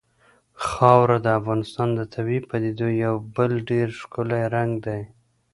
[0.67, 5.01] خاوره د افغانستان د طبیعي پدیدو یو بل ډېر ښکلی رنګ دی.